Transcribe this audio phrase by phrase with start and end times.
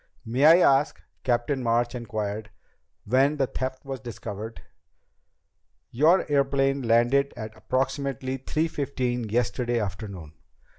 [0.25, 2.49] "May I ask," Captain March inquired,
[3.05, 4.63] "when the theft was discovered?"
[5.91, 10.33] "Your airplane landed at approximately three fifteen yesterday afternoon.